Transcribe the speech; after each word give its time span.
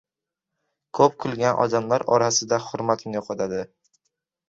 •Ko‘p 0.99 1.19
kulgan 1.27 1.61
odamlar 1.67 2.07
orasida 2.17 2.61
hurmatini 2.67 3.19
yo‘qotadi. 3.23 3.65